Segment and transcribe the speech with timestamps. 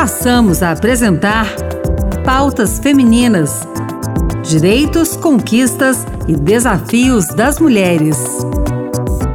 [0.00, 1.44] passamos a apresentar
[2.24, 3.68] Pautas Femininas:
[4.42, 8.16] Direitos, Conquistas e Desafios das Mulheres.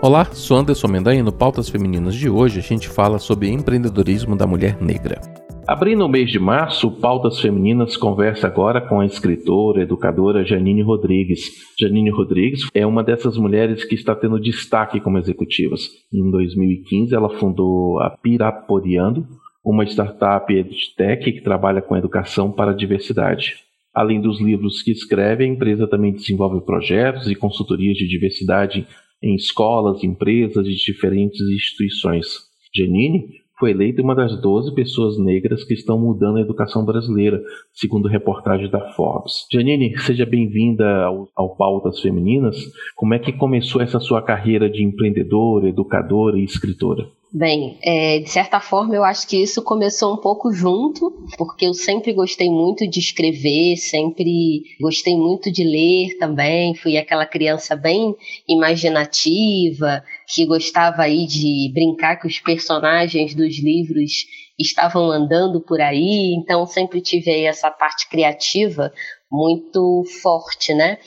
[0.00, 4.34] Olá, sou Anderson Mendanha e no Pautas Femininas de hoje a gente fala sobre empreendedorismo
[4.34, 5.20] da mulher negra.
[5.68, 11.40] Abrindo o mês de março, Pautas Femininas conversa agora com a escritora, educadora Janine Rodrigues.
[11.78, 15.82] Janine Rodrigues é uma dessas mulheres que está tendo destaque como executivas.
[16.10, 19.26] Em 2015, ela fundou a Piraporeando,
[19.66, 23.56] uma startup edtech que trabalha com educação para a diversidade.
[23.92, 28.86] Além dos livros que escreve, a empresa também desenvolve projetos e consultorias de diversidade
[29.20, 32.26] em escolas, empresas e diferentes instituições.
[32.72, 33.26] Janine
[33.58, 38.70] foi eleita uma das 12 pessoas negras que estão mudando a educação brasileira, segundo reportagem
[38.70, 39.46] da Forbes.
[39.50, 42.56] Janine, seja bem-vinda ao, ao Pautas Femininas.
[42.94, 47.08] Como é que começou essa sua carreira de empreendedora, educadora e escritora?
[47.32, 51.74] Bem, é, de certa forma eu acho que isso começou um pouco junto, porque eu
[51.74, 56.74] sempre gostei muito de escrever, sempre gostei muito de ler também.
[56.74, 58.14] Fui aquela criança bem
[58.48, 60.02] imaginativa,
[60.32, 64.12] que gostava aí de brincar que os personagens dos livros
[64.58, 68.90] estavam andando por aí, então sempre tive essa parte criativa
[69.30, 70.98] muito forte, né?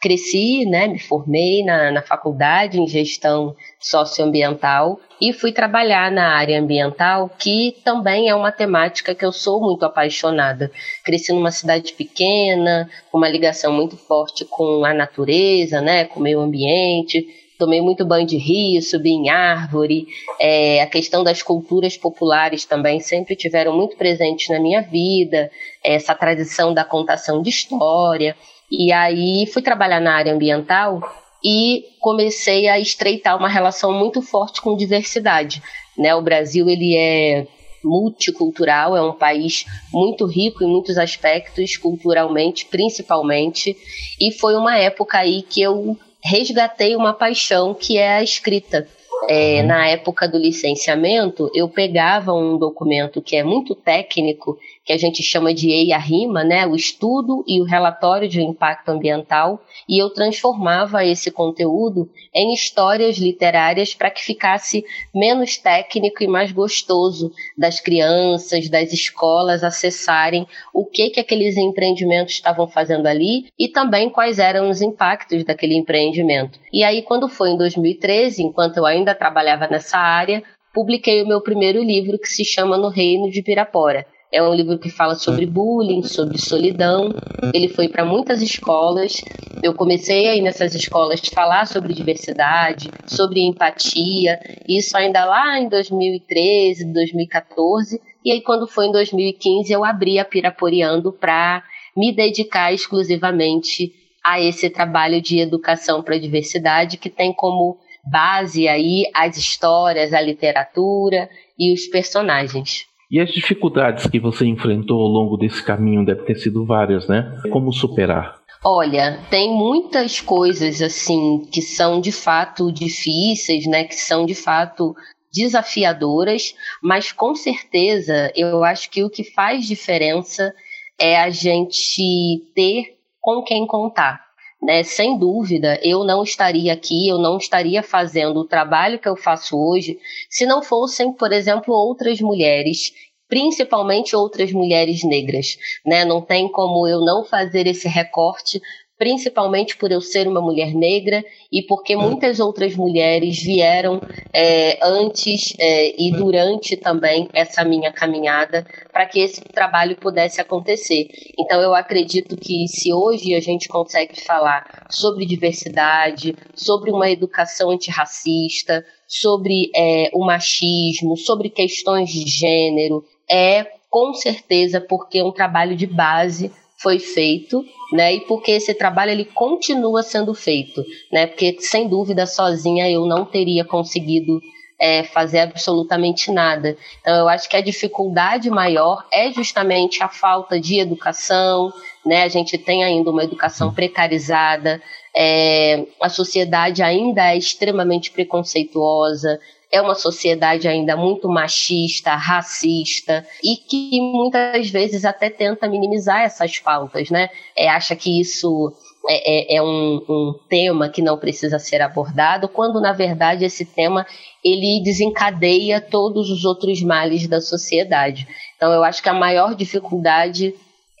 [0.00, 6.60] Cresci, né, me formei na, na faculdade em gestão socioambiental e fui trabalhar na área
[6.60, 10.70] ambiental, que também é uma temática que eu sou muito apaixonada.
[11.04, 16.22] Cresci numa cidade pequena, com uma ligação muito forte com a natureza, né, com o
[16.22, 17.26] meio ambiente,
[17.58, 20.06] tomei muito banho de rio, subi em árvore.
[20.40, 25.50] É, a questão das culturas populares também sempre tiveram muito presentes na minha vida,
[25.82, 28.36] essa tradição da contação de história.
[28.70, 31.00] E aí fui trabalhar na área ambiental
[31.44, 35.62] e comecei a estreitar uma relação muito forte com diversidade.
[35.96, 36.14] Né?
[36.14, 37.46] O Brasil ele é
[37.82, 43.76] multicultural, é um país muito rico em muitos aspectos, culturalmente, principalmente,
[44.20, 48.86] e foi uma época aí que eu resgatei uma paixão que é a escrita.
[49.28, 49.66] É, uhum.
[49.66, 54.56] na época do licenciamento, eu pegava um documento que é muito técnico,
[54.88, 59.62] que a gente chama de EIA-RIMA, né, o estudo e o relatório de impacto ambiental,
[59.86, 64.82] e eu transformava esse conteúdo em histórias literárias para que ficasse
[65.14, 72.32] menos técnico e mais gostoso das crianças, das escolas acessarem o que que aqueles empreendimentos
[72.32, 76.58] estavam fazendo ali e também quais eram os impactos daquele empreendimento.
[76.72, 81.42] E aí quando foi em 2013, enquanto eu ainda trabalhava nessa área, publiquei o meu
[81.42, 85.46] primeiro livro que se chama No Reino de Pirapora é um livro que fala sobre
[85.46, 87.08] bullying, sobre solidão.
[87.54, 89.22] Ele foi para muitas escolas.
[89.62, 94.38] Eu comecei aí nessas escolas falar sobre diversidade, sobre empatia.
[94.68, 98.00] Isso ainda lá em 2013, 2014.
[98.24, 101.62] E aí quando foi em 2015 eu abri a Piraporeando para
[101.96, 108.68] me dedicar exclusivamente a esse trabalho de educação para a diversidade que tem como base
[108.68, 112.86] aí as histórias, a literatura e os personagens.
[113.10, 117.40] E as dificuldades que você enfrentou ao longo desse caminho devem ter sido várias, né?
[117.50, 118.38] Como superar?
[118.62, 123.84] Olha, tem muitas coisas assim que são de fato difíceis, né?
[123.84, 124.94] Que são de fato
[125.32, 130.52] desafiadoras, mas com certeza eu acho que o que faz diferença
[131.00, 134.27] é a gente ter com quem contar.
[134.60, 134.82] Né?
[134.82, 139.56] Sem dúvida, eu não estaria aqui, eu não estaria fazendo o trabalho que eu faço
[139.56, 139.98] hoje
[140.28, 142.92] se não fossem, por exemplo, outras mulheres
[143.28, 146.04] principalmente outras mulheres negras, né?
[146.04, 148.60] Não tem como eu não fazer esse recorte,
[148.98, 154.00] principalmente por eu ser uma mulher negra e porque muitas outras mulheres vieram
[154.32, 161.08] é, antes é, e durante também essa minha caminhada para que esse trabalho pudesse acontecer.
[161.38, 167.70] Então eu acredito que se hoje a gente consegue falar sobre diversidade, sobre uma educação
[167.70, 175.76] antirracista, sobre é, o machismo, sobre questões de gênero, é com certeza porque um trabalho
[175.76, 178.14] de base foi feito, né?
[178.14, 181.26] E porque esse trabalho ele continua sendo feito, né?
[181.26, 184.40] Porque sem dúvida sozinha eu não teria conseguido
[184.78, 186.76] é, fazer absolutamente nada.
[187.00, 191.72] Então eu acho que a dificuldade maior é justamente a falta de educação,
[192.06, 192.22] né?
[192.22, 194.80] A gente tem ainda uma educação precarizada,
[195.20, 203.56] é, a sociedade ainda é extremamente preconceituosa, é uma sociedade ainda muito machista, racista e
[203.56, 207.30] que muitas vezes até tenta minimizar essas faltas, né?
[207.56, 208.72] É, acha que isso
[209.08, 213.64] é, é, é um, um, tema que não precisa ser abordado, quando na verdade esse
[213.64, 214.06] tema
[214.44, 218.28] ele desencadeia todos os outros males da sociedade.
[218.56, 220.54] Então, eu acho que a maior dificuldade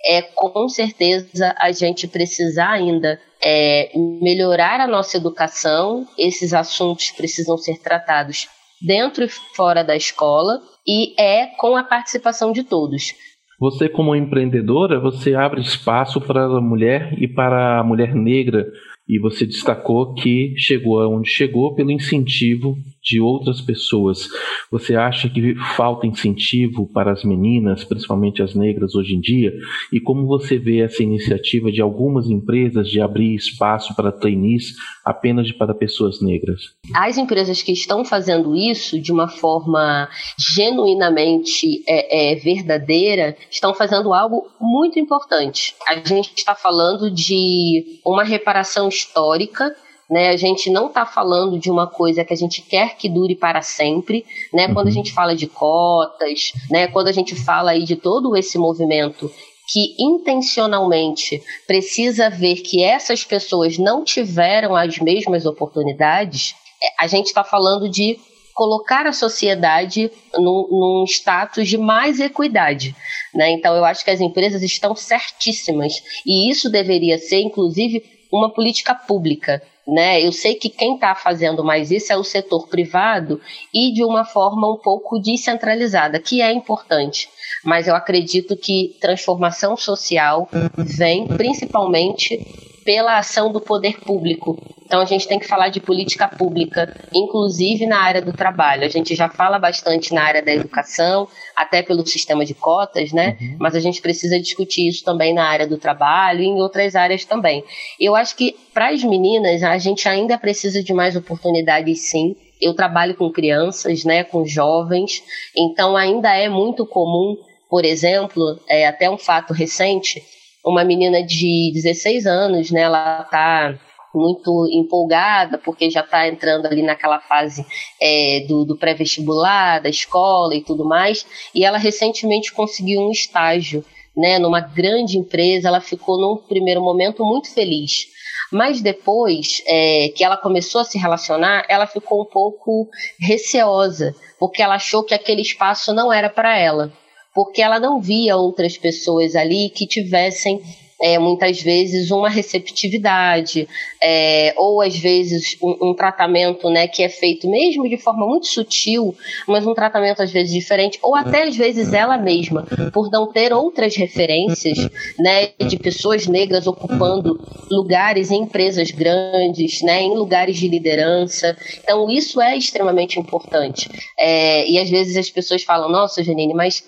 [0.08, 3.90] é com certeza a gente precisar ainda é,
[4.22, 6.06] melhorar a nossa educação.
[6.18, 8.48] Esses assuntos precisam ser tratados
[8.80, 13.12] dentro e fora da escola e é com a participação de todos.
[13.60, 18.66] Você, como empreendedora, você abre espaço para a mulher e para a mulher negra
[19.06, 22.76] e você destacou que chegou aonde chegou pelo incentivo
[23.08, 24.28] de outras pessoas.
[24.70, 29.50] Você acha que falta incentivo para as meninas, principalmente as negras hoje em dia?
[29.90, 34.74] E como você vê essa iniciativa de algumas empresas de abrir espaço para trainees
[35.04, 36.60] apenas para pessoas negras?
[36.94, 40.08] As empresas que estão fazendo isso de uma forma
[40.54, 45.74] genuinamente é, é, verdadeira estão fazendo algo muito importante.
[45.88, 49.74] A gente está falando de uma reparação histórica
[50.10, 50.30] né?
[50.30, 53.62] A gente não está falando de uma coisa que a gente quer que dure para
[53.62, 54.66] sempre, né?
[54.66, 54.74] Uhum.
[54.74, 54.94] Quando a uhum.
[54.94, 56.86] gente fala de cotas, né?
[56.88, 59.30] Quando a gente fala aí de todo esse movimento
[59.70, 67.26] que intencionalmente precisa ver que essas pessoas não tiveram as mesmas oportunidades, é, a gente
[67.26, 68.18] está falando de
[68.54, 72.96] colocar a sociedade num, num, status de mais equidade.
[73.32, 73.52] Né?
[73.52, 78.02] Então, eu acho que as empresas estão certíssimas e isso deveria ser, inclusive,
[78.32, 79.62] uma política pública.
[79.88, 80.22] Né?
[80.22, 83.40] Eu sei que quem está fazendo mais isso é o setor privado
[83.72, 87.30] e de uma forma um pouco descentralizada, que é importante.
[87.64, 90.46] Mas eu acredito que transformação social
[90.76, 92.38] vem principalmente
[92.84, 94.58] pela ação do poder público.
[94.88, 98.84] Então a gente tem que falar de política pública, inclusive na área do trabalho.
[98.84, 103.36] A gente já fala bastante na área da educação, até pelo sistema de cotas, né?
[103.38, 103.56] Uhum.
[103.60, 107.22] Mas a gente precisa discutir isso também na área do trabalho e em outras áreas
[107.26, 107.62] também.
[108.00, 112.34] Eu acho que para as meninas a gente ainda precisa de mais oportunidades, sim.
[112.58, 115.22] Eu trabalho com crianças, né, com jovens,
[115.54, 117.36] então ainda é muito comum,
[117.68, 120.22] por exemplo, é até um fato recente,
[120.64, 122.80] uma menina de 16 anos, né?
[122.80, 123.78] Ela tá
[124.18, 127.64] muito empolgada porque já está entrando ali naquela fase
[128.00, 131.24] é, do, do pré-vestibular, da escola e tudo mais.
[131.54, 133.84] E ela recentemente conseguiu um estágio,
[134.16, 134.38] né?
[134.38, 135.68] Numa grande empresa.
[135.68, 138.06] Ela ficou num primeiro momento muito feliz.
[138.50, 142.88] Mas depois é, que ela começou a se relacionar, ela ficou um pouco
[143.20, 146.92] receosa, porque ela achou que aquele espaço não era para ela
[147.38, 150.60] porque ela não via outras pessoas ali que tivessem
[151.00, 153.68] é, muitas vezes uma receptividade
[154.02, 158.46] é, ou às vezes um, um, tratamento né, que é feito mesmo de forma muito
[158.46, 159.14] sutil,
[159.46, 163.52] mas um tratamento às vezes diferente, ou até às vezes ela mesma, por não ter
[163.52, 164.78] outras referências
[165.18, 167.40] né, de pessoas negras ocupando
[167.70, 171.56] lugares em empresas grandes, né, em lugares de liderança.
[171.82, 173.88] Então isso é extremamente importante.
[174.18, 176.82] É, e às vezes as pessoas falam, nossa, Janine, mas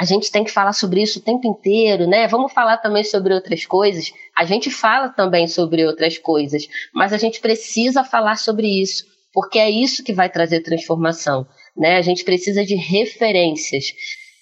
[0.00, 2.26] a gente tem que falar sobre isso o tempo inteiro, né?
[2.26, 4.10] Vamos falar também sobre outras coisas.
[4.34, 9.58] A gente fala também sobre outras coisas, mas a gente precisa falar sobre isso, porque
[9.58, 11.96] é isso que vai trazer transformação, né?
[11.96, 13.92] A gente precisa de referências.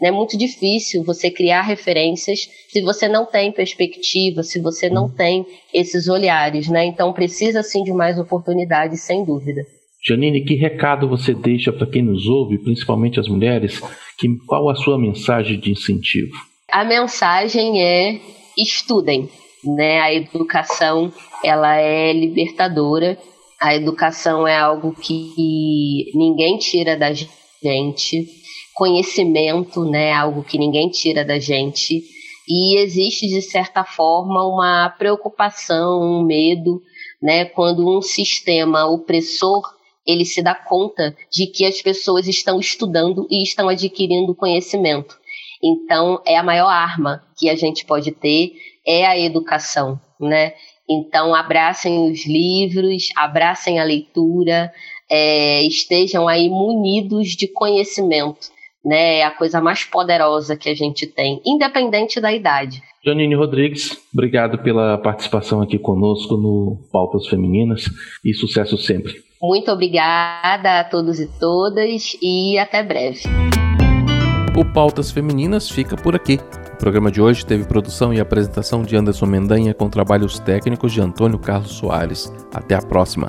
[0.00, 5.44] É muito difícil você criar referências se você não tem perspectiva, se você não tem
[5.75, 6.84] esses olhares, né?
[6.84, 9.66] Então precisa sim de mais oportunidades, sem dúvida.
[10.06, 13.80] Janine, que recado você deixa para quem nos ouve, principalmente as mulheres?
[14.18, 16.32] Que, qual a sua mensagem de incentivo?
[16.70, 18.20] A mensagem é
[18.56, 19.28] estudem,
[19.64, 20.00] né?
[20.00, 21.12] A educação
[21.44, 23.18] ela é libertadora.
[23.61, 28.28] A educação é algo que ninguém tira da gente.
[28.75, 30.11] Conhecimento, né?
[30.11, 32.04] É algo que ninguém tira da gente.
[32.49, 36.80] E existe de certa forma uma preocupação, um medo,
[37.20, 37.44] né?
[37.44, 39.77] Quando um sistema opressor
[40.08, 45.18] ele se dá conta de que as pessoas estão estudando e estão adquirindo conhecimento.
[45.62, 48.54] Então, é a maior arma que a gente pode ter
[48.86, 50.54] é a educação, né?
[50.88, 54.72] Então, abracem os livros, abracem a leitura,
[55.10, 58.50] é, estejam aí munidos de conhecimento,
[58.85, 59.18] né?
[59.18, 62.82] É a coisa mais poderosa que a gente tem, independente da idade.
[63.04, 67.85] Janine Rodrigues, obrigado pela participação aqui conosco no Pautas Femininas
[68.25, 69.14] e sucesso sempre.
[69.40, 73.20] Muito obrigada a todos e todas e até breve.
[74.56, 76.40] O Pautas Femininas fica por aqui.
[76.75, 81.00] O programa de hoje teve produção e apresentação de Anderson Mendanha com trabalhos técnicos de
[81.00, 82.32] Antônio Carlos Soares.
[82.52, 83.28] Até a próxima.